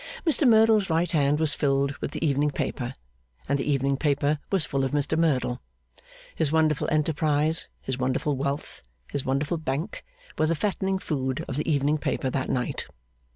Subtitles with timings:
[0.25, 2.95] Mr Merdle's right hand was filled with the evening paper,
[3.47, 5.61] and the evening paper was full of Mr Merdle.
[6.33, 10.03] His wonderful enterprise, his wonderful wealth, his wonderful Bank,
[10.39, 12.87] were the fattening food of the evening paper that night.